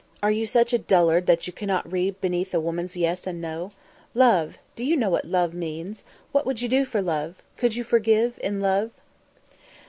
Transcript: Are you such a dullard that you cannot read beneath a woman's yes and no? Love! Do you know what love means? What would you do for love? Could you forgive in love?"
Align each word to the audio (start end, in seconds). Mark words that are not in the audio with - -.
Are 0.23 0.31
you 0.31 0.47
such 0.47 0.73
a 0.73 0.79
dullard 0.79 1.27
that 1.27 1.45
you 1.45 1.53
cannot 1.53 1.91
read 1.91 2.19
beneath 2.21 2.55
a 2.55 2.59
woman's 2.59 2.97
yes 2.97 3.27
and 3.27 3.39
no? 3.39 3.71
Love! 4.15 4.57
Do 4.75 4.83
you 4.83 4.97
know 4.97 5.11
what 5.11 5.25
love 5.25 5.53
means? 5.53 6.05
What 6.31 6.43
would 6.47 6.59
you 6.59 6.67
do 6.67 6.85
for 6.85 7.03
love? 7.03 7.35
Could 7.55 7.75
you 7.75 7.83
forgive 7.83 8.39
in 8.43 8.61
love?" 8.61 8.89